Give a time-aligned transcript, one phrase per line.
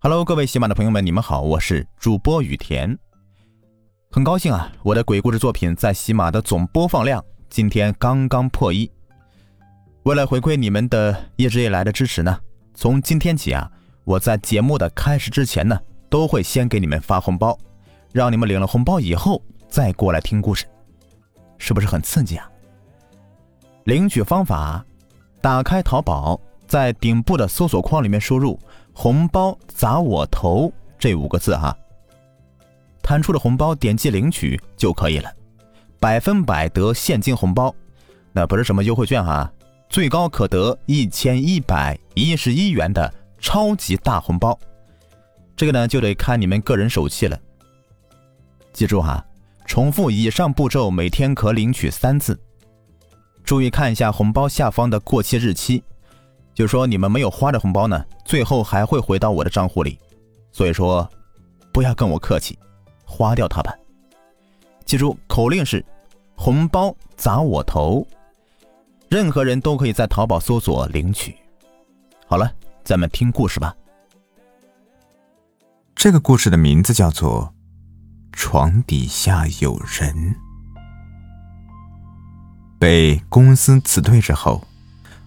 [0.00, 2.96] Hello，各位喜马的朋友们，你们好，我是主播雨田。
[4.12, 8.88] 很高兴啊，我的鬼故事作品在喜马的总播放量今天刚刚破亿。
[10.04, 12.38] 为了回馈你们的一直以来的支持呢，
[12.74, 13.68] 从今天起啊，
[14.04, 15.76] 我在节目的开始之前呢，
[16.08, 17.58] 都会先给你们发红包，
[18.12, 20.64] 让你们领了红包以后再过来听故事，
[21.58, 22.48] 是不是很刺激啊？
[23.82, 24.86] 领取方法：
[25.42, 28.56] 打开淘宝，在顶部的搜索框里面输入。
[29.00, 31.72] 红包砸我头这五个字哈，
[33.00, 35.32] 弹出的红包点击领取就可以了，
[36.00, 37.72] 百分百得现金红包，
[38.32, 39.48] 那不是什么优惠券哈，
[39.88, 44.58] 最高可得一千一百一十一元的超级大红包，
[45.54, 47.38] 这个呢就得看你们个人手气了。
[48.72, 49.24] 记住哈，
[49.64, 52.36] 重复以上步骤每天可领取三次，
[53.44, 55.84] 注意看一下红包下方的过期日期。
[56.52, 59.98] 就说你们没有花的红包呢，最后还会回到我的账户里，
[60.52, 61.08] 所以说
[61.72, 62.58] 不要跟我客气，
[63.06, 63.74] 花掉它吧。
[64.84, 65.82] 记住口令是
[66.36, 68.06] 红包砸我头，
[69.08, 71.34] 任何人都可以在淘宝搜索领取。
[72.26, 72.52] 好了，
[72.84, 73.74] 咱们听故事吧。
[75.94, 77.50] 这个故事的名字叫做
[78.32, 80.14] 《床底下有人》。
[82.78, 84.62] 被公司辞退之后。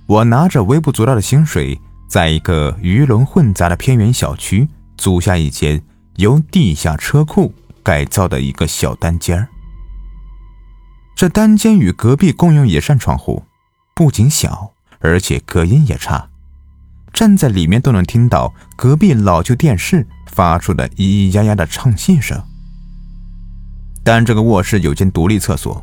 [0.07, 1.79] 我拿着微不足道的薪水，
[2.11, 4.67] 在一个鱼龙混杂的偏远小区
[4.97, 5.81] 租下一间
[6.17, 9.47] 由地下车库改造的一个小单间儿。
[11.15, 13.45] 这单间与隔壁共用一扇窗户，
[13.95, 16.27] 不仅小，而且隔音也差，
[17.13, 22.37] 站在里面都能听到隔壁老旧电视发出的咿咿呀呀的唱戏声。
[24.03, 25.81] 但这个卧室有间独立厕所，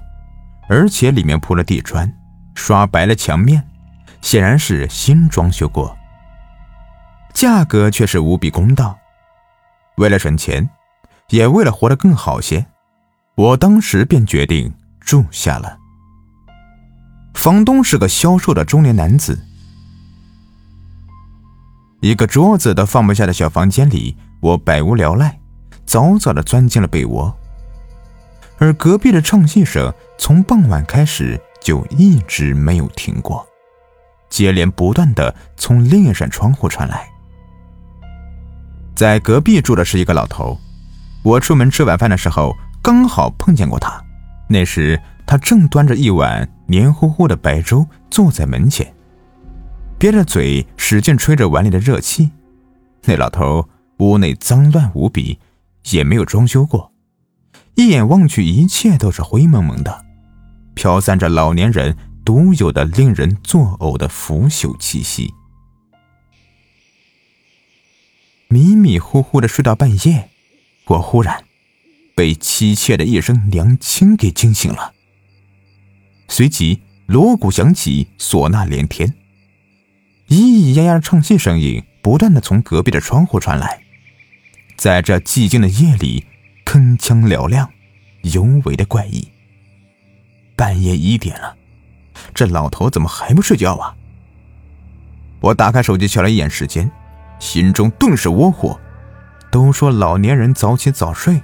[0.69, 2.15] 而且里面铺了地砖，
[2.55, 3.67] 刷白了墙面。
[4.21, 5.97] 显然是新装修过，
[7.39, 8.99] 价格却是无比公道。
[9.99, 10.69] 为了省钱，
[11.29, 12.67] 也为了活得更好些，
[13.37, 15.79] 我当时便决定住下了。
[17.35, 19.39] 房东是个消瘦的中年男子。
[22.01, 25.39] 一个桌子都放不下的小房间里，我百无聊赖，
[25.87, 27.33] 早早的钻进了被窝。
[28.59, 33.47] 而隔壁的唱戏声从傍晚开始就一直没有停过。
[34.29, 37.09] 接连不断的从另一扇窗户传来。
[38.99, 40.59] 在隔壁住的是一个老头，
[41.23, 44.03] 我出门吃晚饭的时候刚好碰见过他。
[44.49, 48.93] 那时他正端着一碗黏糊糊的白粥坐在门前，
[50.01, 52.29] 憋着嘴使劲吹着碗里的热气。
[53.05, 55.39] 那老头屋内脏乱无比，
[55.93, 56.91] 也没有装修过，
[57.77, 60.05] 一眼望去一切都是灰蒙蒙的，
[60.75, 61.97] 飘散着老年人。
[62.25, 65.33] 独有的令人作呕的腐朽气息。
[68.51, 70.31] 迷迷糊糊的睡到半夜，
[70.87, 71.45] 我忽然
[72.15, 74.95] 被凄切的一声娘亲给惊醒了。
[76.29, 79.15] 随即锣鼓响起，唢呐连天，
[80.29, 83.83] 咿咿呀呀的唱戏声音不断的从隔壁的窗户传来，
[84.77, 86.25] 在这寂静的夜里，
[86.65, 87.71] 铿锵嘹亮，
[88.23, 89.29] 尤为的怪异。
[90.57, 91.55] 半夜一点了。
[92.35, 93.95] 这老头怎么还不睡觉啊？
[95.41, 96.91] 我打开手机瞧了一眼时间，
[97.39, 98.79] 心中顿时窝火。
[99.51, 101.43] 都说老年人早起早睡，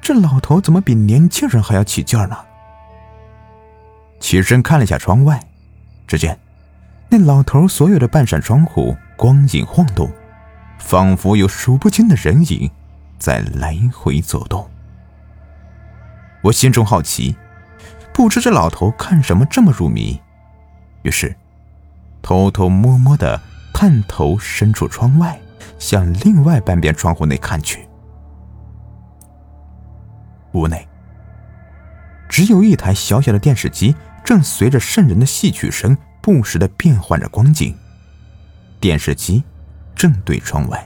[0.00, 2.36] 这老头怎么比年轻人还要起劲呢？
[4.18, 5.40] 起身看了一下窗外，
[6.06, 6.36] 只见
[7.08, 10.10] 那老头所有的半扇窗户光影晃动，
[10.78, 12.68] 仿佛有数不清的人影
[13.20, 14.68] 在来回走动。
[16.42, 17.36] 我心中好奇。
[18.12, 20.20] 不知这老头看什么这么入迷，
[21.02, 21.36] 于是
[22.20, 23.40] 偷偷摸摸的
[23.80, 25.38] 探头伸出窗外，
[25.78, 27.86] 向另外半边窗户内看去。
[30.54, 30.84] 屋内
[32.28, 33.94] 只有一台小小的电视机，
[34.24, 37.72] 正随着渗人的戏曲声不时的变换着光景。
[38.80, 39.44] 电视机
[39.94, 40.84] 正对窗外，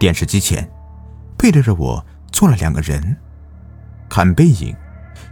[0.00, 0.68] 电视机前
[1.36, 3.16] 背对着我坐了两个人，
[4.08, 4.74] 看背影。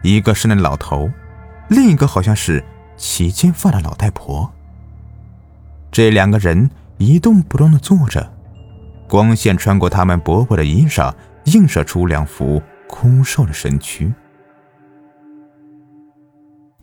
[0.03, 1.11] 一个是那老头，
[1.67, 2.65] 另一个好像是
[2.97, 4.53] 齐金发的老太婆。
[5.97, 8.31] 这两个人一动不动的坐着，
[9.09, 11.11] 光线穿过他们薄薄的衣裳，
[11.47, 14.13] 映射出两幅枯瘦的身躯。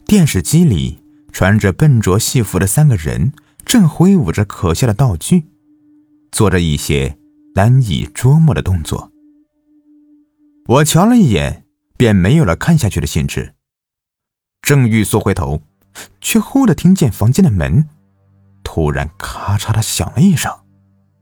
[0.07, 0.99] 电视机里
[1.31, 3.33] 穿着笨拙戏服的三个人
[3.63, 5.43] 正挥舞着可笑的道具，
[6.31, 7.15] 做着一些
[7.53, 9.11] 难以捉摸的动作。
[10.65, 11.59] 我瞧了一眼。
[11.95, 13.53] 便没有了看下去的兴致。
[14.63, 15.61] 正欲缩回头，
[16.19, 17.87] 却忽的听见房间的门
[18.63, 20.51] 突然咔嚓的响了一声，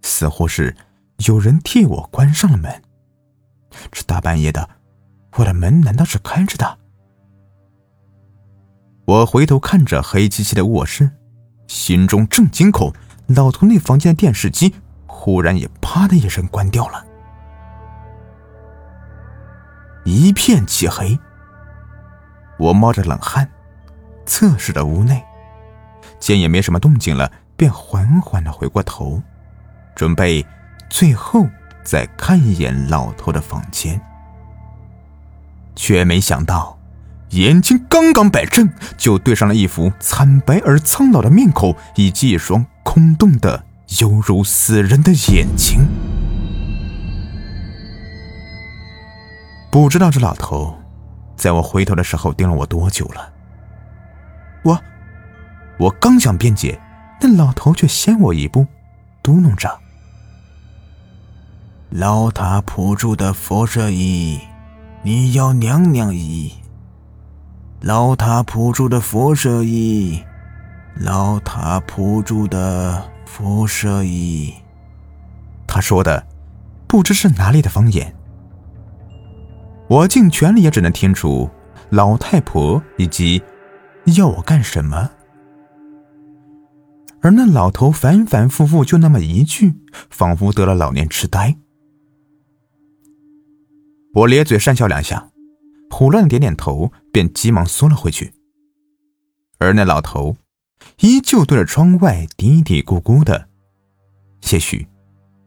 [0.01, 0.75] 似乎是
[1.25, 2.81] 有人替我关上了门。
[3.91, 4.69] 这大半夜的，
[5.38, 6.77] 我的门难道是开着的？
[9.05, 11.09] 我回头看着黑漆漆的卧室，
[11.67, 12.93] 心中正惊恐，
[13.27, 14.73] 老头那房间的电视机
[15.05, 17.05] 忽然也啪的一声关掉了，
[20.05, 21.17] 一片漆黑。
[22.59, 23.49] 我冒着冷汗，
[24.25, 25.23] 侧视着屋内，
[26.21, 29.21] 见也没什么动静了，便缓缓的回过头，
[29.94, 30.45] 准备
[30.89, 31.45] 最后
[31.83, 34.00] 再看一眼老头的房间，
[35.75, 36.79] 却没想到，
[37.31, 43.65] 眼睛刚刚摆正，就对上了一副惨白而苍老的面孔，以及一双空洞的、
[44.00, 45.79] 犹如死人的眼睛。
[49.71, 50.77] 不知道这老头。
[51.38, 53.33] 在我回头的时候，盯了我多久了？
[54.63, 54.79] 我，
[55.81, 56.79] 我刚想辩解，
[57.19, 58.67] 那老头却先我一步，
[59.23, 59.79] 嘟哝着
[61.89, 64.39] ：“老塔普住的佛舍衣，
[65.01, 66.53] 你要娘娘衣。
[67.79, 70.23] 老塔普住的佛舍衣，
[70.97, 74.53] 老塔普住的佛舍衣。”
[75.65, 76.27] 他说的，
[76.85, 78.15] 不知是哪里的方言。
[79.87, 81.49] 我尽全力也只能听出
[81.89, 83.41] 老太婆以及
[84.15, 85.09] 要我干什么，
[87.21, 89.75] 而那老头反反复复就那么一句，
[90.09, 91.56] 仿佛得了老年痴呆。
[94.13, 95.31] 我咧嘴讪笑两下，
[95.89, 98.33] 胡乱点点头，便急忙缩了回去。
[99.59, 100.35] 而那老头
[101.01, 103.47] 依旧对着窗外嘀嘀咕咕的，
[104.51, 104.88] 也许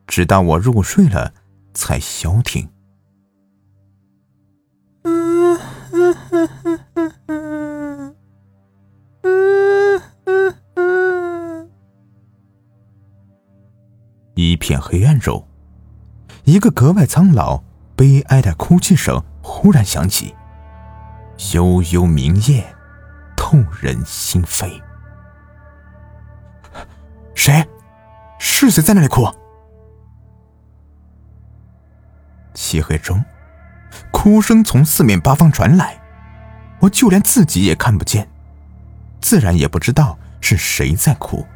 [0.07, 1.35] 直到我入睡了
[1.75, 2.69] 才消停。
[14.65, 15.47] 片黑暗中，
[16.45, 17.63] 一个格外苍老、
[17.95, 20.35] 悲哀的哭泣声忽然响起，
[21.53, 22.65] 悠悠明夜，
[23.37, 24.81] 痛人心扉。
[27.35, 27.63] 谁？
[28.39, 29.29] 是谁在那里哭？
[32.55, 33.23] 漆黑中。
[34.11, 36.01] 哭声从四面八方传来，
[36.81, 38.27] 我就连自己也看不见，
[39.21, 41.47] 自然也不知道是谁在哭。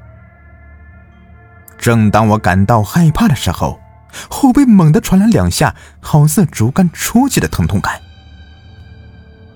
[1.78, 3.78] 正当我感到害怕的时候，
[4.28, 8.00] 后背猛地传来两下好似竹竿戳击的疼痛感。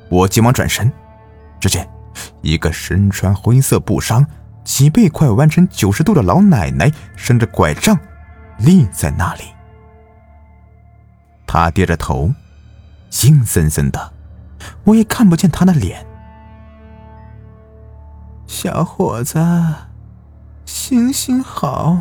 [0.08, 0.92] 我急忙转身，
[1.60, 1.88] 只见
[2.40, 4.26] 一个身穿灰色布衫、
[4.64, 7.98] 脊背快弯成九十度的老奶奶伸着拐杖
[8.58, 9.42] 立在那里，
[11.46, 12.32] 她低着头。
[13.24, 14.12] 阴森森的，
[14.84, 16.06] 我也看不见他的脸。
[18.46, 19.38] 小伙子，
[20.64, 21.98] 行行好，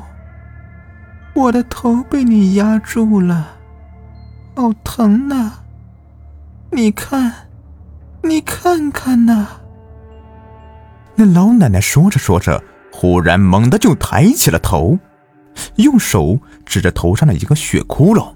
[1.34, 3.58] 我的头被你压住了，
[4.56, 5.54] 好疼呐！
[6.72, 7.48] 你看，
[8.24, 9.48] 你看看呐！
[11.16, 15.00] 那老奶奶说着说着，忽然猛地就抬起了头，
[15.78, 18.36] 用手指着头上的一个血窟窿，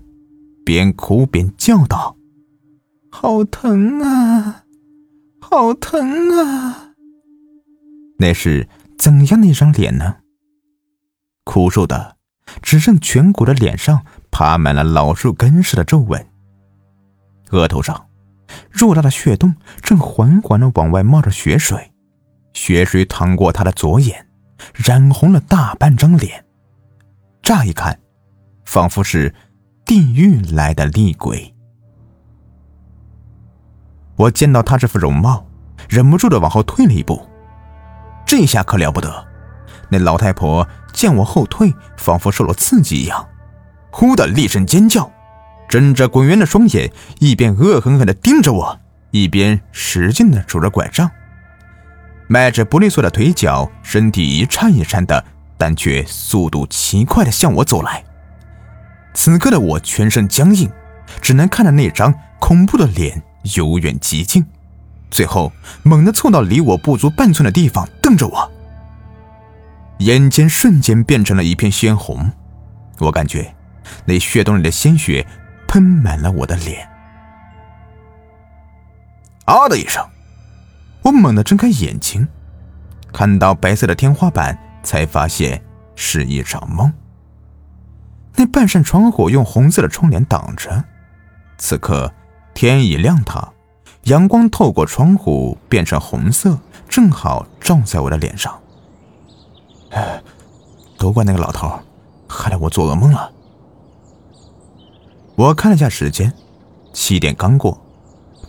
[0.66, 2.16] 边哭边叫道。
[3.12, 4.64] 好疼啊！
[5.40, 6.94] 好疼啊！
[8.18, 10.18] 那是怎样的一张脸呢？
[11.44, 12.15] 枯瘦的，
[12.62, 16.28] 只剩颧骨的脸上爬满了老树根似的皱纹。
[17.52, 18.08] 额头上，
[18.74, 21.92] 偌大的血洞正缓缓的往外冒着血水，
[22.54, 24.28] 血水淌过他的左眼，
[24.74, 26.46] 染红了大半张脸。
[27.42, 28.00] 乍一看，
[28.66, 29.34] 仿佛是
[29.86, 31.54] 地狱来的厉鬼。
[34.16, 35.46] 我见到他这副容貌，
[35.90, 37.24] 忍不住的往后退了一步。
[38.26, 39.28] 这下可了不得！
[39.90, 43.28] 那老太婆见我后退，仿佛受了刺激一样，
[43.92, 45.12] 忽的厉声尖叫，
[45.70, 48.80] 睁着滚圆的双眼，一边恶狠狠的盯着我，
[49.12, 51.12] 一边使劲的拄着拐杖，
[52.28, 55.24] 迈着不利索的腿脚，身体一颤一颤的，
[55.58, 58.04] 但却速度奇快的向我走来。
[59.14, 60.72] 此刻的我全身僵硬，
[61.22, 63.22] 只能看着那张恐怖的脸。
[63.56, 64.44] 由远及近，
[65.12, 65.52] 最后
[65.84, 68.52] 猛地凑到离我不足半寸的地方，瞪着我，
[70.00, 72.32] 眼前瞬间变成了一片鲜红。
[73.00, 73.54] 我感觉
[74.06, 75.26] 那血洞里的鲜血
[75.68, 76.88] 喷满了我的脸。
[79.46, 80.04] 啊的一声，
[81.04, 82.28] 我猛地睁开眼睛，
[83.14, 85.62] 看到白色的天花板，才发现
[85.96, 86.92] 是一场梦。
[88.36, 90.84] 那半扇窗户用红色的窗帘挡着，
[91.58, 92.12] 此刻。
[92.54, 93.54] 天已亮堂，
[94.04, 98.58] 阳光透过窗户变成红色，正好照在我的脸上。
[99.96, 100.22] 哎，
[100.98, 101.72] 都怪那个老头，
[102.28, 103.32] 害得我做噩梦了。
[105.36, 106.34] 我看了下时间，
[106.92, 107.82] 七点刚过，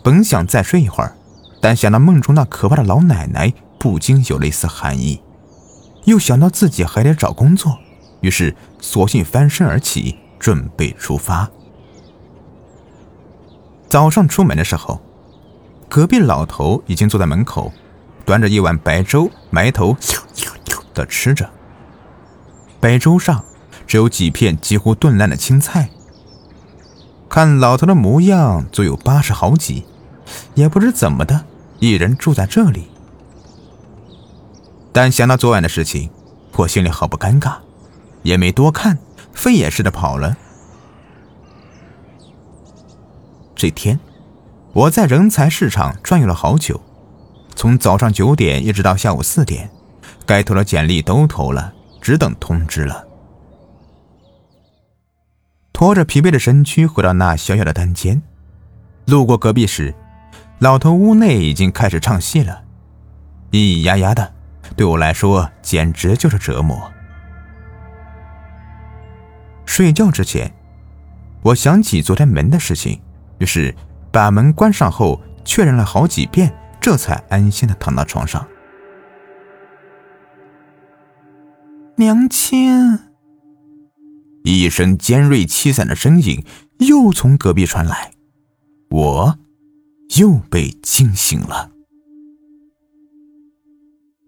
[0.03, 1.15] 本想再睡一会儿，
[1.61, 5.21] 但想到梦中那可怕的老奶奶，不禁有了一丝寒意。
[6.03, 7.77] 又想到自己还得找工作，
[8.19, 11.49] 于是索性翻身而起，准备出发。
[13.87, 14.99] 早上出门的时候，
[15.87, 17.71] 隔壁老头已经坐在门口，
[18.25, 19.95] 端着一碗白粥，埋头
[20.93, 21.49] 的吃着。
[22.79, 23.43] 白粥上
[23.85, 25.89] 只有几片几乎炖烂的青菜。
[27.29, 29.85] 看老头的模样，足有八十好几，
[30.55, 31.45] 也不知怎么的，
[31.79, 32.87] 一人住在这里。
[34.93, 36.09] 但想到昨晚的事情，
[36.55, 37.57] 我心里好不尴尬，
[38.23, 38.97] 也没多看，
[39.33, 40.37] 飞也似的跑了。
[43.55, 43.99] 这天，
[44.73, 46.79] 我在人才市场转悠了好久，
[47.55, 49.69] 从早上九点一直到下午四点，
[50.27, 53.07] 该投的简历都投了，只等通知了。
[55.71, 58.21] 拖着疲惫的身躯回到那小小的单间，
[59.05, 59.95] 路过隔壁时，
[60.59, 62.63] 老头屋内已经开始唱戏了，
[63.51, 64.33] 咿咿呀呀的，
[64.75, 66.91] 对我来说简直就是折磨。
[69.65, 70.51] 睡觉之前，
[71.41, 72.99] 我想起昨天门的事情。
[73.37, 73.73] 于是，
[74.11, 78.45] 把门关上后，确认了好几遍，这才安心的躺到床上。
[81.99, 82.99] 娘亲，
[84.43, 86.45] 一声尖锐凄惨的声音
[86.77, 88.11] 又从隔壁传来，
[88.91, 89.39] 我
[90.19, 91.71] 又被惊醒了。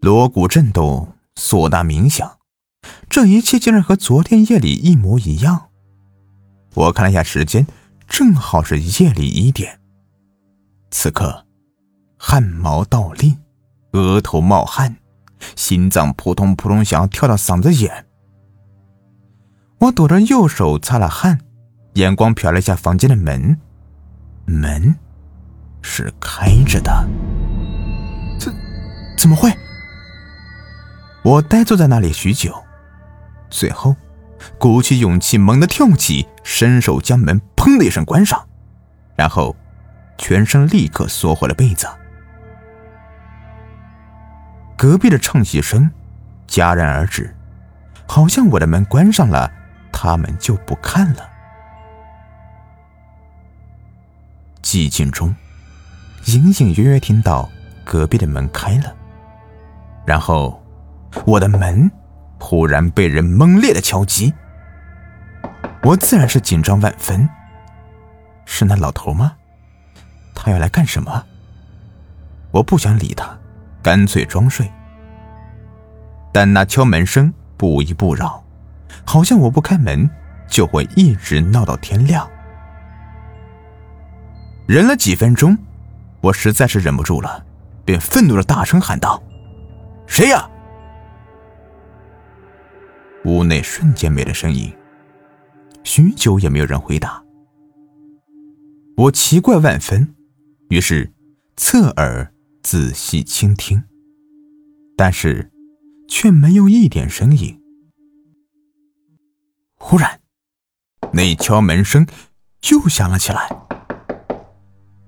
[0.02, 2.40] 锣鼓震动，唢呐鸣响，
[3.08, 5.68] 这一切竟然和昨天夜里一模一样。
[6.74, 7.68] 我看了一下时间。
[8.08, 9.80] 正好是夜里一点。
[10.90, 11.46] 此刻，
[12.18, 13.38] 汗毛倒立，
[13.92, 14.98] 额头冒汗，
[15.56, 18.06] 心脏扑通扑通，想要跳到嗓子眼。
[19.80, 21.40] 我躲着右手擦了汗，
[21.94, 23.58] 眼光瞟了一下房间的门，
[24.46, 24.96] 门
[25.82, 27.08] 是开着的。
[28.40, 28.54] 怎
[29.18, 29.52] 怎么会？
[31.24, 32.54] 我呆坐在那里许久，
[33.50, 33.96] 最后。
[34.58, 38.48] 鼓起勇气，猛地跳起，伸手将门“砰”的一声关上，
[39.18, 39.54] 然后
[40.18, 41.86] 全身立刻缩回了被子。
[44.80, 45.92] 隔壁的唱戏声
[46.48, 47.36] 戛然而止，
[48.08, 49.52] 好像我的门关上了，
[49.92, 51.30] 他们就不看了。
[54.64, 55.36] 寂静中，
[56.28, 57.50] 隐隐约约听到
[57.84, 58.96] 隔壁的门开了，
[60.06, 60.64] 然后
[61.26, 61.92] 我的门。
[62.40, 64.34] 忽然被人猛烈的敲击，
[65.84, 67.28] 我自然是紧张万分。
[68.46, 69.36] 是那老头吗？
[70.34, 71.26] 他要来干什么？
[72.52, 73.38] 我不想理他，
[73.82, 74.70] 干脆装睡。
[76.32, 78.44] 但那敲门声不依不饶，
[79.06, 80.08] 好像我不开门
[80.48, 82.30] 就会一直闹到天亮。
[84.68, 85.58] 忍了几分钟，
[86.22, 87.44] 我实在是忍不住了，
[87.84, 89.22] 便愤怒的大声喊道
[90.06, 90.48] ：“谁呀？”
[93.26, 94.72] 屋内瞬间没了声音，
[95.84, 97.22] 许久也没有人回答。
[98.96, 100.16] 我奇怪万分，
[100.70, 101.12] 于是
[101.58, 103.84] 侧耳仔细倾听，
[104.96, 105.52] 但是
[106.08, 107.60] 却没有一点声音。
[109.76, 110.20] 忽然，
[111.14, 112.06] 那敲门声
[112.70, 113.50] 又响了起来，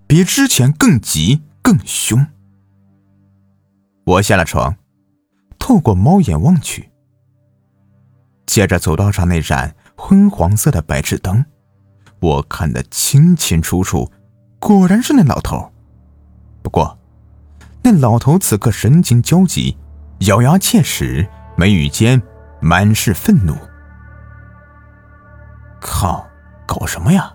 [0.08, 2.26] 比之前更急更凶。
[4.06, 4.78] 我下了床，
[5.60, 6.90] 透过猫眼望去。
[8.48, 11.46] 借着走道上那盏昏黄色的白炽灯，
[12.20, 14.12] 我看得清清楚楚，
[14.60, 15.72] 果然是那老头。
[16.62, 16.98] 不过，
[17.84, 19.78] 那老头此刻神情焦急，
[20.20, 22.22] 咬牙切齿，眉宇间
[22.60, 23.56] 满是愤怒。
[25.80, 26.28] 靠，
[26.66, 27.34] 搞什么呀？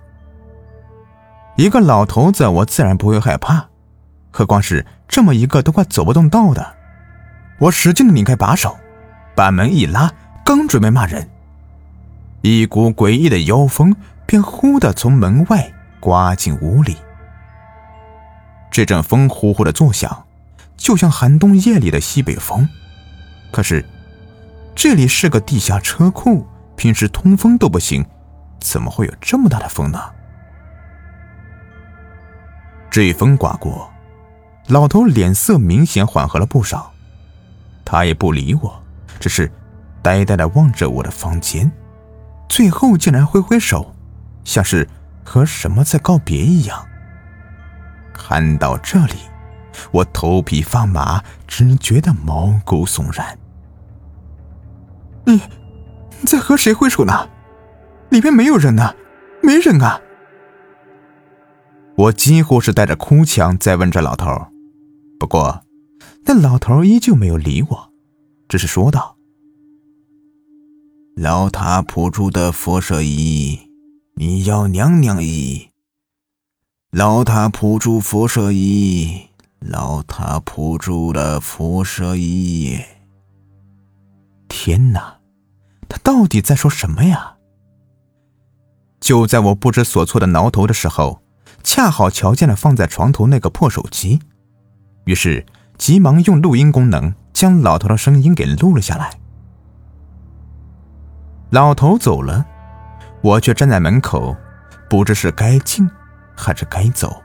[1.56, 3.68] 一个老头子，我自然不会害怕，
[4.30, 6.74] 何况是这么一个都快走不动道的。
[7.58, 8.76] 我使劲的拧开把手，
[9.34, 10.12] 把门一拉。
[10.44, 11.28] 刚准备骂人，
[12.42, 16.96] 一股诡异的妖风便忽地从门外刮进屋里。
[18.70, 20.25] 这阵风呼呼的作响，
[20.76, 22.68] 就像寒冬夜里的西北风。
[23.50, 23.84] 可是，
[24.74, 28.04] 这里是个地下车库，平时通风都不行，
[28.60, 30.00] 怎么会有这么大的风呢？
[32.90, 33.90] 这风刮过，
[34.68, 36.92] 老头脸色明显缓和了不少，
[37.84, 38.82] 他也不理我，
[39.18, 39.50] 只是。
[40.02, 41.68] 呆呆的望着我的房间，
[42.48, 43.92] 最后竟然挥挥手，
[44.44, 44.88] 像是
[45.24, 46.86] 和什么在告别一样。
[48.14, 49.16] 看到这里，
[49.90, 53.38] 我头皮发麻，只觉得毛骨悚然。
[55.24, 55.34] 你，
[56.20, 57.28] 你在和谁挥手呢？
[58.10, 58.94] 里面没有人呢，
[59.42, 60.00] 没人啊！
[61.96, 64.46] 我几乎是带着哭腔在问这老头，
[65.18, 65.62] 不过
[66.24, 67.92] 那老头依旧没有理我，
[68.48, 69.16] 只是说道
[71.16, 73.58] ：“老塔铺住的佛舍衣，
[74.14, 75.70] 你要娘娘衣。
[76.92, 79.28] 老塔普住佛舍衣，
[79.68, 82.78] 老塔铺住了佛舍衣。
[84.48, 85.18] 天哪，
[85.88, 87.36] 他到底在说什么呀？”
[89.00, 91.22] 就在我不知所措的挠头的时候。
[91.62, 94.20] 恰好瞧见了放在床头那个破手机，
[95.04, 95.44] 于是
[95.76, 99.10] 急忙用录音功能将老头的声音给录了下来。
[101.50, 102.46] 老头走了，
[103.20, 104.36] 我却站在门口，
[104.88, 105.90] 不知是该进
[106.36, 107.20] 还是该走。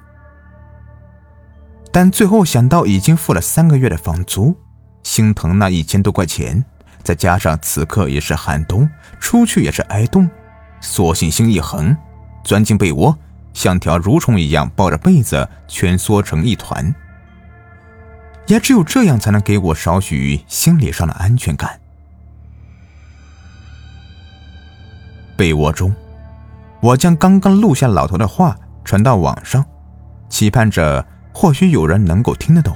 [1.91, 4.55] 但最后想到已经付了三个月的房租，
[5.03, 6.63] 心疼那一千多块钱，
[7.03, 10.29] 再加上此刻也是寒冬，出去也是挨冻，
[10.79, 11.95] 索性心一横，
[12.43, 13.17] 钻进被窝。
[13.53, 16.95] 像条蠕虫一样抱着被子蜷缩成一团，
[18.47, 21.77] 也只有这样才能给我少许心理上的安全感。
[25.35, 25.93] 被窝中，
[26.79, 29.65] 我将刚刚录下老头的话传到网上，
[30.29, 32.75] 期盼着或许有人能够听得懂。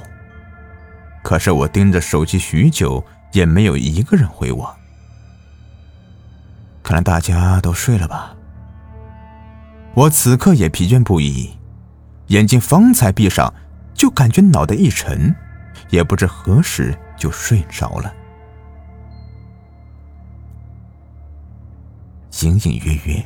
[1.23, 4.75] 可是我盯着手机许久，也没有一个人回我。
[6.83, 8.35] 看来大家都睡了吧。
[9.95, 11.51] 我此刻也疲倦不已，
[12.27, 13.53] 眼睛方才闭上，
[13.93, 15.33] 就感觉脑袋一沉，
[15.89, 18.13] 也不知何时就睡着了。
[22.41, 23.25] 隐隐约约，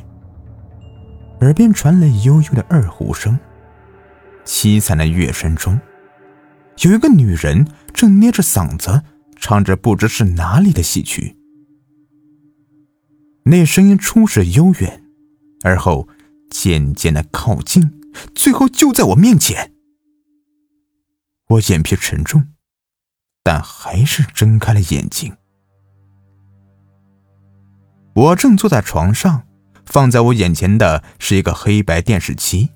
[1.40, 3.38] 耳边传来悠悠的二胡声。
[4.50, 5.80] 凄惨的乐声中，
[6.80, 9.00] 有一个女人正捏着嗓子
[9.36, 11.36] 唱着不知是哪里的戏曲。
[13.44, 15.04] 那声音初始悠远，
[15.62, 16.08] 而后。
[16.50, 17.92] 渐渐的靠近，
[18.34, 19.72] 最后就在我面前。
[21.46, 22.48] 我眼皮沉重，
[23.44, 25.36] 但还是睁开了眼睛。
[28.14, 29.46] 我正坐在床上，
[29.86, 32.70] 放在我眼前的是一个黑白电视机。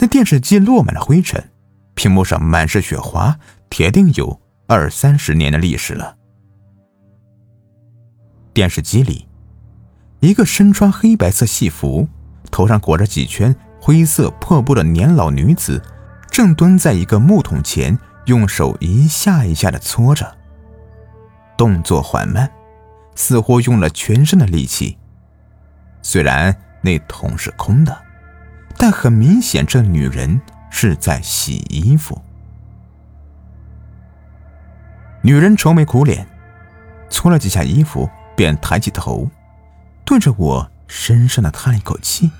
[0.00, 1.50] 那电视机落满了灰尘，
[1.94, 6.16] 屏幕上满是雪花，铁定有二三十年的历史了。
[8.54, 9.28] 电视机里，
[10.20, 12.08] 一个身穿黑白色戏服。
[12.50, 15.80] 头上裹着几圈灰色破布的年老女子，
[16.30, 20.36] 正蹲在一个木桶前，用手一下一下的搓着，
[21.56, 22.50] 动作缓慢，
[23.14, 24.98] 似乎用了全身的力气。
[26.02, 27.96] 虽然那桶是空的，
[28.80, 30.40] 但很明显，这女人
[30.70, 32.18] 是在洗衣服。
[35.20, 36.26] 女人愁眉苦脸，
[37.10, 39.30] 搓了几下衣服，便抬起头，
[40.04, 40.70] 对着我。
[40.92, 42.32] 深深的叹了一口气，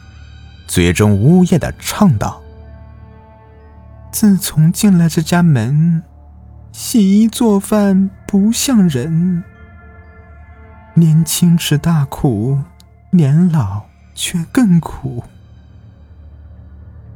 [0.66, 2.42] 嘴中呜咽的唱道
[4.10, 6.02] ：“自从进了这家门，
[6.72, 9.44] 洗衣做饭不像人。
[10.94, 12.58] 年轻吃大苦，
[13.10, 13.82] 年老
[14.16, 15.22] 却更苦。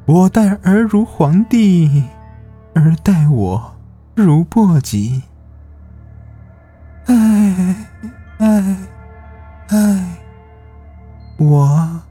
[0.07, 2.05] 我待儿如皇帝，
[2.75, 3.77] 儿待我
[4.15, 5.23] 如簸箕。
[7.07, 7.77] 唉，
[8.39, 8.77] 唉，
[9.69, 10.21] 唉。”
[11.37, 12.03] 我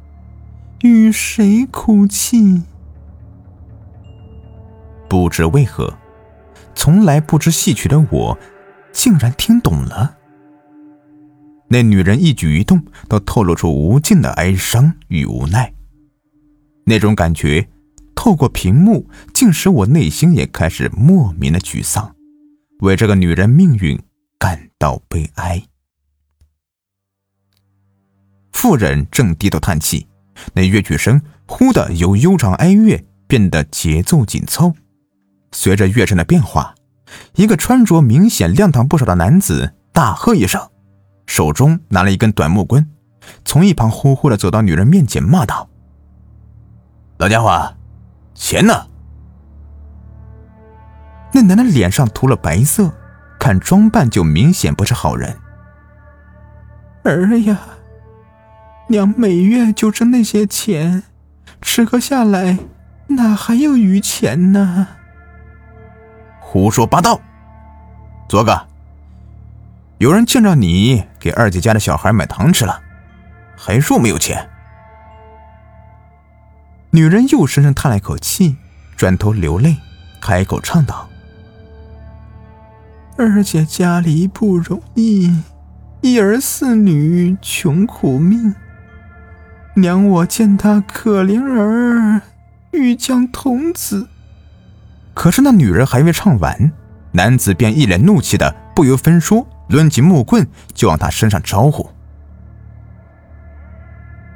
[0.81, 2.63] 与谁哭泣？
[5.07, 5.93] 不知为何，
[6.75, 8.37] 从来不知戏曲的我，
[8.91, 10.17] 竟然听懂了。
[11.69, 15.73] 那女人一举一动都透露出无尽的哀伤与无奈，
[16.85, 17.69] 那种感觉
[18.23, 22.15] 透过屏幕，竟使我内心也开始莫名的沮丧，
[22.79, 24.01] 为这个女人命运
[24.39, 25.61] 感到悲哀。
[28.53, 30.07] 妇人正低头叹气，
[30.53, 34.73] 那乐曲声忽的由悠长哀乐变得节奏紧凑。
[35.51, 36.73] 随着乐声的变化，
[37.35, 40.65] 一个穿着明显亮堂不少的男子大喝一声，
[41.25, 42.89] 手中拿了一根短木棍，
[43.43, 45.69] 从一旁呼呼的走到女人面前，骂道
[47.19, 47.75] ：“老家伙，
[48.33, 48.87] 钱呢？”
[51.33, 52.91] 那男的脸上涂了白色，
[53.39, 55.37] 看装扮就明显不是好人。
[57.03, 57.59] 儿呀！
[58.89, 61.03] 娘每月就挣那些钱，
[61.61, 62.59] 吃喝下来
[63.07, 64.87] 哪还有余钱呢？
[66.39, 67.19] 胡说八道！
[68.29, 68.67] 昨个，
[69.97, 72.79] 有人见着你给二姐家的小孩买糖吃了，
[73.57, 74.49] 还说没有钱。
[76.95, 78.55] 女人又深深叹了一口气，
[78.95, 79.77] 转头流泪，
[80.21, 81.09] 开口唱道
[83.17, 85.41] ：“二姐家里不容易，
[86.01, 88.53] 一儿四女穷苦命。
[89.73, 92.21] 娘我见他可怜儿，
[92.73, 94.07] 欲将童子。
[95.15, 96.71] 可是那女人还未唱完，
[97.13, 101.89] 男子便一脸怒气的不由分说，抡起木棍就往她身上招呼。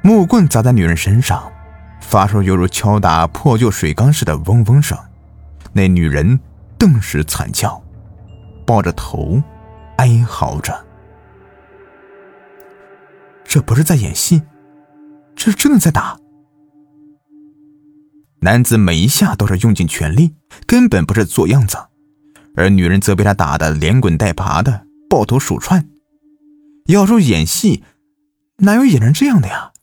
[0.02, 1.52] 木棍砸在女人身上，
[2.00, 4.98] 发出犹如敲打破旧水缸似的嗡嗡声。
[5.74, 6.40] 那女人
[6.78, 7.84] 顿时惨叫，
[8.66, 9.42] 抱着头
[9.98, 10.86] 哀嚎着
[13.46, 14.42] ：“这不是在演戏。”
[15.40, 16.18] 这是真的在打，
[18.40, 20.34] 男子每一下都是用尽全力，
[20.66, 21.78] 根本不是做样子，
[22.56, 25.88] 而女人则被他打得连滚带爬的，抱头鼠窜。
[26.88, 27.84] 要说演戏，
[28.58, 29.74] 哪有演成这样的呀？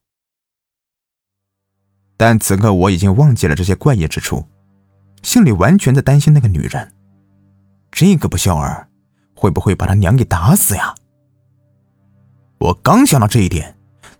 [2.17, 4.47] 但此刻我已经忘记了这些怪异之处，
[5.23, 6.93] 心里完全在担心那个女人，
[7.91, 8.89] 这个不孝儿
[9.35, 10.95] 会不会把他娘给打死呀？
[12.59, 13.77] 我刚想到这一点。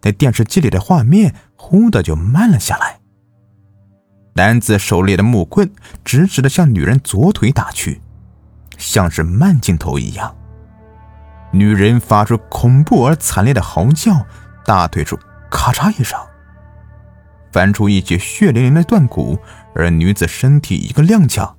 [0.07, 3.01] 那电视机里的画面忽的就慢了下来。
[4.35, 5.73] 男子手里的木棍
[6.05, 8.03] 直直的向女人左腿打去，
[8.77, 10.37] 像是慢镜头一样。
[11.53, 14.27] 女人发出恐怖而惨烈的嚎叫，
[14.63, 15.19] 大腿处
[15.51, 16.21] 咔嚓一声，
[17.55, 19.39] 翻出一截血淋淋的断骨，
[19.77, 21.55] 而女子身体一个踉跄，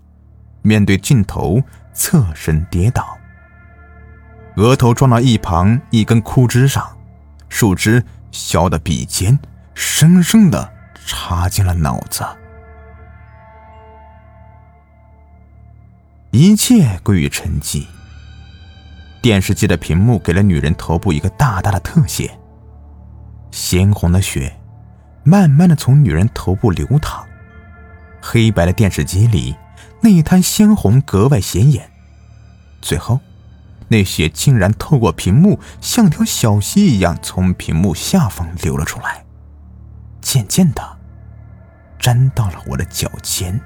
[0.61, 3.17] 面对镜头侧身跌倒，
[4.57, 6.85] 额头撞到一旁一根枯枝上，
[7.47, 8.03] 树枝。
[8.31, 9.39] 削的笔尖
[9.73, 10.69] 生生的
[11.05, 12.21] 插进了脑子，
[16.31, 17.85] 一切归于沉寂。
[19.21, 22.37] 电视机的屏幕给了女人头部一个大大的特写，
[23.51, 24.53] 鲜红的血
[25.25, 27.25] 慢慢的从女人头部流淌，
[28.21, 29.55] 黑白的电视机里
[30.01, 31.89] 那一滩鲜红格外显眼，
[32.79, 33.19] 最后。
[33.87, 39.23] 那血竟然透过屏幕，像条小溪一样从屏幕下方流了出来，
[40.21, 40.81] 渐渐的
[41.99, 43.59] 沾到了我的脚尖。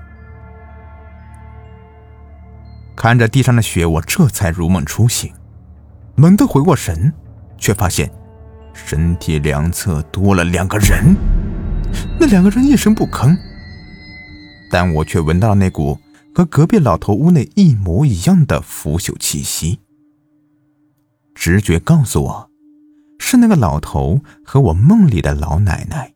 [2.98, 5.34] 看着地上的血，我这才如梦初醒，
[6.16, 7.14] 猛地回过神，
[7.58, 8.12] 却发现
[8.74, 11.16] 身体两侧多了两个人。
[12.20, 13.38] 那两个人一声不吭，
[14.70, 15.98] 但我却闻到了那股
[16.34, 19.80] 和隔壁老头屋内一模一样的腐朽气息。
[21.34, 22.52] 直觉告诉我，
[23.20, 26.14] 是那个老头和我梦里的老奶奶。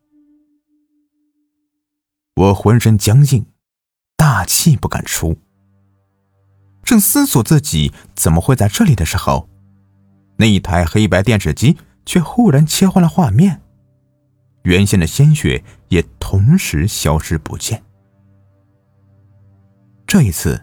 [2.36, 3.46] 我浑身僵硬，
[4.16, 5.38] 大气不敢出。
[6.82, 9.48] 正思索自己怎么会在这里的时候，
[10.36, 13.62] 那一台黑白电视机却忽然切换了画面，
[14.64, 17.82] 原先的鲜血也同时消失不见。
[20.06, 20.62] 这一次，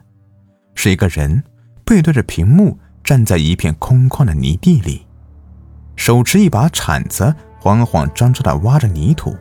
[0.76, 1.44] 是一个人
[1.84, 2.78] 背对着屏幕。
[3.04, 5.08] 站在一片空旷的泥地里，
[5.96, 9.36] 手持一把铲子，慌慌张张地挖着泥土。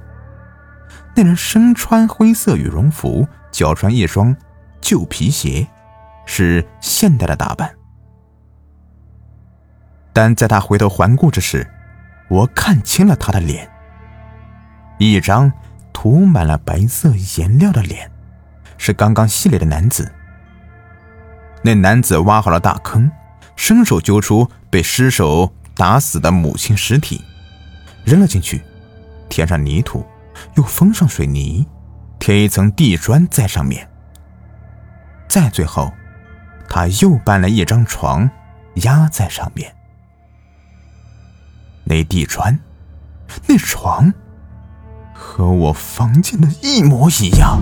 [1.14, 4.34] 那人身穿灰色羽绒服，脚穿一双
[4.80, 5.68] 旧皮鞋，
[6.24, 7.70] 是现代的打扮。
[10.14, 11.70] 但在他回头环顾之时，
[12.30, 13.70] 我看清了他的脸，
[15.08, 15.50] 一张
[15.92, 18.10] 涂满了白色颜料的脸，
[18.76, 20.12] 是刚刚戏里的男子。
[21.62, 23.10] 那男子挖好了大坑。
[23.56, 27.22] 伸手揪出被尸首打死的母亲尸体，
[28.06, 28.62] 扔了进去，
[29.28, 30.06] 填上泥土，
[30.54, 31.66] 又封上水泥，
[32.18, 33.86] 贴一层地砖在上面。
[35.28, 35.92] 再最后，
[36.70, 38.30] 他又搬了一张床
[38.76, 39.70] 压在上面。
[41.84, 42.58] 那地砖，
[43.46, 44.10] 那床，
[45.20, 47.60] 和我房间的一模一样。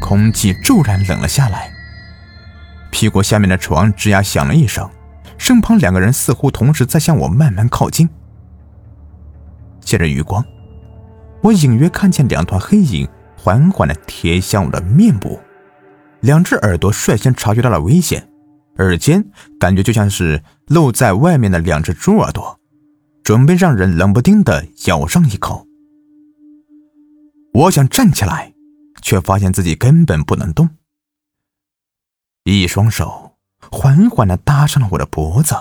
[0.00, 1.70] 空气骤然冷了下来。
[2.90, 4.90] 屁股下面的床吱呀响了一声，
[5.38, 8.08] 身旁两个人似乎同时在向我慢慢靠近。
[9.80, 10.44] 借着余光，
[11.42, 15.40] 我隐约看见两团黑影缓缓地贴向我的面部，
[16.20, 18.28] 两只耳朵率先察觉到了危险，
[18.78, 19.24] 耳尖
[19.58, 22.58] 感觉就像是露在外面的两只猪耳朵，
[23.24, 25.66] 准备让人冷不丁的咬上一口。
[27.54, 28.52] 我想站起来，
[29.02, 30.68] 却发现自己根本不能动。
[32.44, 33.36] 一双手
[33.70, 35.54] 缓缓地搭上了我的脖子，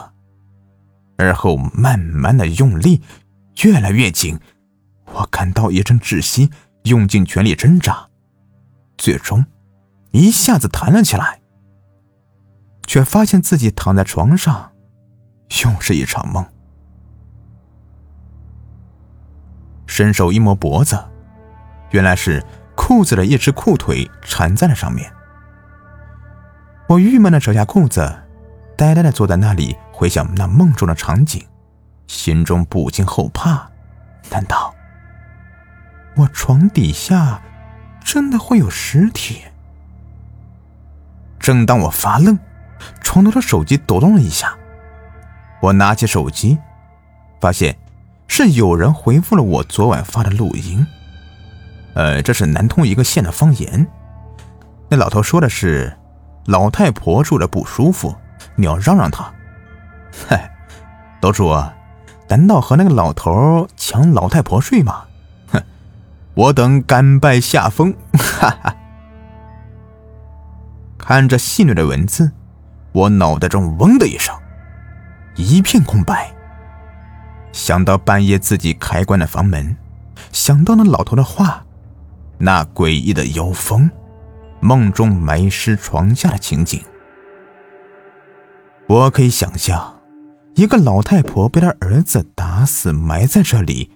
[1.17, 3.02] 而后慢慢的用力，
[3.63, 4.39] 越来越紧。
[5.13, 6.50] 我感到一阵窒息，
[6.86, 8.10] 用尽全力挣扎，
[8.97, 9.45] 最终
[10.12, 11.41] 一下子弹了起来，
[12.88, 14.71] 却发现自己躺在床上，
[15.63, 16.43] 又是一场梦。
[19.91, 20.97] 伸手一摸脖子，
[21.89, 22.41] 原来是
[22.77, 25.12] 裤子的一只裤腿缠在了上面。
[26.88, 28.10] 我郁闷的扯下裤子，
[28.77, 31.45] 呆呆的坐在那里，回想那梦中的场景，
[32.08, 33.69] 心中不禁后怕：
[34.30, 34.73] 难道
[36.15, 37.41] 我床底下
[38.01, 39.41] 真的会有尸体？
[41.38, 42.39] 正当我发愣，
[43.01, 44.56] 床头的手机抖动了一下，
[45.62, 46.58] 我拿起手机，
[47.41, 47.77] 发现
[48.34, 50.88] 是有人回复了我昨晚发的录音。
[51.96, 53.86] 呃，这是南通一个县的方言。
[54.88, 55.98] 那老头说的是，
[56.46, 58.15] 老太婆住着不舒服，
[58.56, 59.30] 你要让让她。
[60.30, 60.50] 嗨，
[61.22, 61.54] 楼主，
[62.30, 65.04] 难道和那个老头抢老太婆睡吗？
[65.52, 65.62] 哼，
[66.34, 67.94] 我等甘拜下风。
[68.13, 68.74] 哈哈。
[70.98, 72.32] 看着戏谑的文字，
[72.94, 74.34] 我脑袋中嗡的一声，
[75.36, 76.32] 一片空白。
[77.52, 79.76] 想到半夜自己开关的房门，
[80.32, 81.66] 想到那老头的话，
[82.38, 83.90] 那诡异的妖风，
[84.60, 86.82] 梦中埋尸床下的情景，
[88.88, 90.00] 我可以想象，
[90.56, 93.92] 一个老太婆被她儿子打死埋在这里，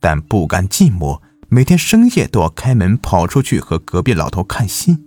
[0.00, 4.98] 但不甘寂寞，每天深夜都要开门跑出去和隔壁老头看戏。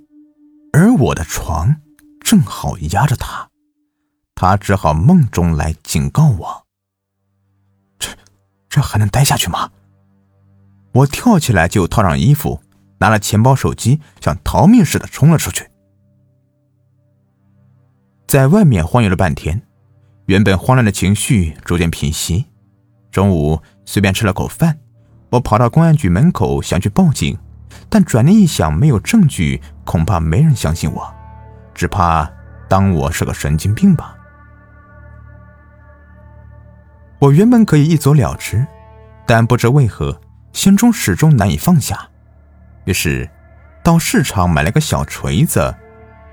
[0.74, 1.78] 而我的床
[2.20, 3.50] 正好压着她，
[4.36, 6.65] 她只好梦中来警告我。
[8.70, 9.70] 这还能待下去吗？
[10.92, 12.62] 我跳起来就套上衣服，
[13.00, 15.70] 拿了钱包、手机，像逃命似的冲了出去。
[18.28, 19.62] 在外面晃悠了半天，
[20.26, 22.46] 原本慌乱的情绪逐渐平息。
[23.12, 24.78] 中午随便吃了口饭，
[25.30, 27.38] 我跑到公安局门口想去报警。
[27.90, 31.14] 但转念一想，没有证据，恐怕没人相信我，
[31.74, 32.30] 只怕
[32.70, 34.15] 当我是个神经病吧。
[37.26, 38.68] 我原本可以一走了之，
[39.26, 40.22] 但不知为何，
[40.54, 42.08] 心中始终难以放下。
[42.84, 43.28] 于是，
[43.82, 45.74] 到市场买了个小锤子、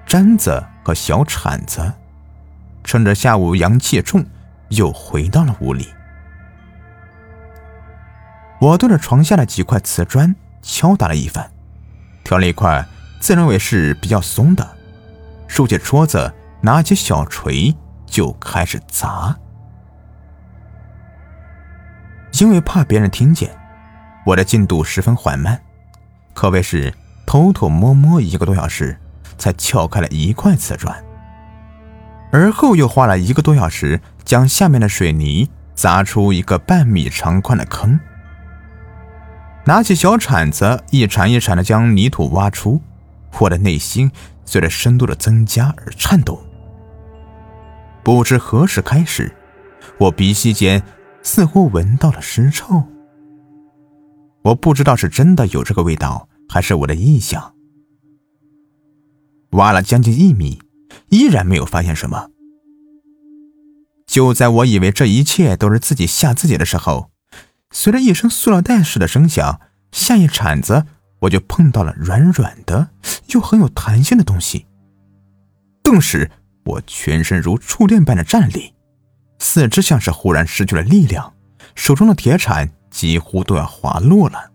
[0.05, 1.91] 簪子和小铲子，
[2.85, 4.23] 趁着下午阳气重，
[4.69, 5.89] 又回到了屋里。
[8.61, 10.35] 我对着床下的几块瓷砖。
[10.65, 11.51] 敲打了一番，
[12.23, 12.87] 挑了一块
[13.19, 14.77] 自认为是比较松的，
[15.49, 17.75] 竖起戳子，拿起小锤
[18.07, 19.37] 就开始砸。
[22.41, 23.51] 因为怕别人听见，
[24.25, 25.61] 我的进度十分缓慢，
[26.35, 26.93] 可谓是
[27.27, 28.99] 偷偷摸摸一个多小时
[29.39, 30.95] 才撬开了一块瓷砖，
[32.33, 37.99] 而后又花了一个多小时将下面的水泥砸出一个半米长宽的坑。
[39.65, 42.81] 拿起小铲子，一铲一铲的将泥土挖出，
[43.39, 44.11] 我的内心
[44.45, 46.43] 随着深度的增加而颤抖。
[48.03, 49.33] 不知何时开始，
[49.99, 50.83] 我鼻息间
[51.23, 52.83] 似乎闻到了尸臭。
[54.43, 57.55] 我不知道是真的有这个味道，还是我的臆想。
[59.51, 60.61] 挖了将近一米，
[61.11, 62.29] 依然没有发现什么。
[64.07, 67.11] 就在我以为这一切都是自己吓自己的时候。
[67.71, 69.61] 随着一声塑料袋似的声响，
[69.93, 70.85] 下一铲子
[71.21, 72.91] 我就碰到了软软的
[73.29, 74.67] 又很有弹性的东西。
[75.83, 76.31] 顿时，
[76.65, 78.75] 我全身如触电般的站立，
[79.43, 81.35] 四肢像是忽然失去了力量，
[81.75, 84.53] 手中的铁铲几乎都要滑落了。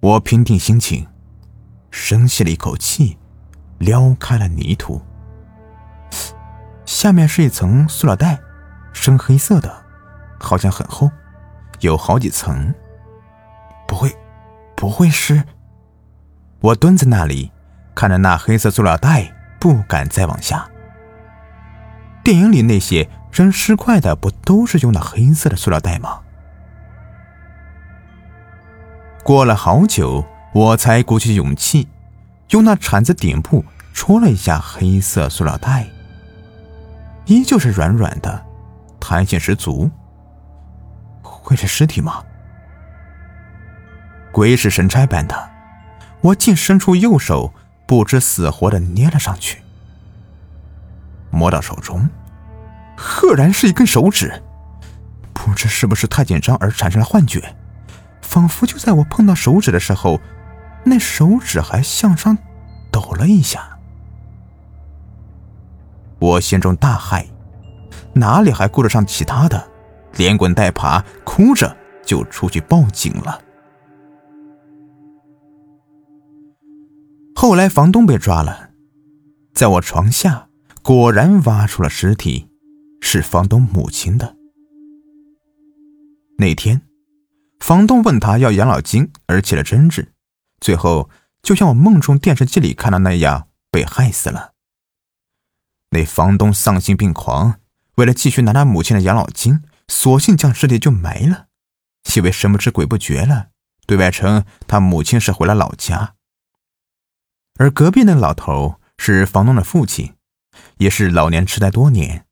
[0.00, 1.06] 我平定心情，
[1.90, 3.18] 深吸了一口气，
[3.78, 5.02] 撩开了泥土，
[6.86, 8.40] 下面是一层塑料袋，
[8.94, 9.70] 深黑色的。
[10.40, 11.10] 好像很厚，
[11.80, 12.74] 有好几层。
[13.86, 14.10] 不会，
[14.74, 15.44] 不会是？
[16.60, 17.52] 我蹲在那里，
[17.94, 20.66] 看着那黑色塑料袋，不敢再往下。
[22.22, 26.20] 电影里那些扔尸块的，不都是用那黑色的塑料袋吗？
[29.24, 31.88] 过了好久，我才鼓起勇气，
[32.50, 35.86] 用那铲子顶部戳了一下黑色塑料袋，
[37.26, 38.44] 依旧是软软的，
[39.00, 39.90] 弹性十足。
[41.22, 42.22] 会是尸体吗？
[44.32, 45.50] 鬼使神差般的，
[46.20, 47.52] 我竟伸出右手，
[47.86, 49.61] 不知死活的捏了上去。
[51.32, 52.08] 摸到手中，
[52.96, 54.42] 赫然是一根手指。
[55.32, 57.56] 不知是不是太紧张而产生了幻觉，
[58.20, 60.20] 仿佛就在我碰到手指的时候，
[60.84, 62.38] 那手指还向上
[62.92, 63.78] 抖了一下。
[66.20, 67.26] 我心中大骇，
[68.14, 69.68] 哪里还顾得上其他的？
[70.16, 73.40] 连滚带爬，哭着就出去报警了。
[77.34, 78.70] 后来房东被抓了，
[79.54, 80.46] 在我床下
[80.82, 82.48] 果然挖出了尸体，
[83.00, 84.36] 是房东母亲的。
[86.38, 86.82] 那天，
[87.60, 90.12] 房东问他要养老金而起了争执，
[90.60, 91.08] 最后
[91.40, 94.54] 就像我梦中电视机里看到那样被害死了。
[95.90, 97.60] 那房东丧心病狂，
[97.94, 101.46] 为了继续拿他母亲的养老金，索性将尸体就埋了，
[102.16, 103.50] 以为神不知鬼不觉了，
[103.86, 106.16] 对外称他母亲是回了老家。
[107.58, 110.14] 而隔壁那老头是房东的父亲，
[110.82, 112.26] 也是老年痴呆多年。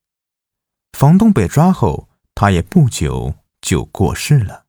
[0.92, 4.66] 房东被抓后，他也不久就过世了。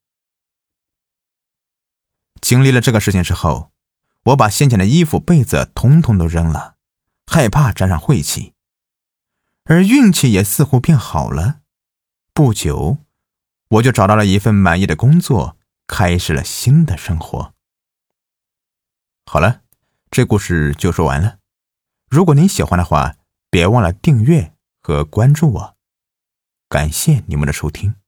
[2.40, 3.72] 经历了这个事情之后，
[4.26, 6.76] 我把先前的衣服、被子统统都扔了，
[7.26, 8.54] 害怕沾上晦气。
[9.66, 11.62] 而运气也似乎变好了，
[12.34, 12.98] 不久，
[13.70, 17.54] 我就找到了一份满意的工作，开始了新的生活。
[19.26, 19.62] 好了，
[20.10, 21.38] 这故事就说完了。
[22.10, 23.16] 如果您喜欢的话，
[23.52, 25.78] 别忘了订阅和关注我。
[26.68, 28.01] 感谢你们的收听。